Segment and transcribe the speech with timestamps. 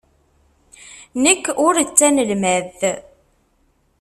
[1.23, 2.79] Nekk ur d tanelmadt.